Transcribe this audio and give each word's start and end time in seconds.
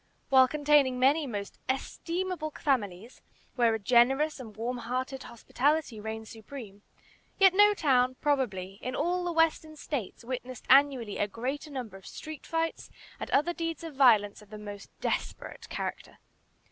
While 0.29 0.47
containing 0.47 0.97
many 0.97 1.27
most 1.27 1.59
estimable 1.69 2.49
families, 2.59 3.21
where 3.55 3.75
a 3.75 3.77
generous 3.77 4.39
and 4.39 4.57
warm 4.57 4.77
hearted 4.79 5.21
hospitality 5.21 5.99
reigned 5.99 6.27
supreme, 6.27 6.81
yet 7.37 7.53
no 7.53 7.75
town, 7.75 8.15
probably, 8.19 8.79
in 8.81 8.95
all 8.95 9.23
the 9.23 9.31
Western 9.31 9.75
States 9.75 10.23
witnessed 10.23 10.65
annually 10.69 11.19
a 11.19 11.27
greater 11.27 11.69
number 11.69 11.97
of 11.97 12.07
street 12.07 12.47
fights 12.47 12.89
and 13.19 13.29
other 13.29 13.53
deeds 13.53 13.83
of 13.83 13.93
violence 13.93 14.41
of 14.41 14.49
the 14.49 14.57
most 14.57 14.89
desperate 15.01 15.69
character. 15.69 16.17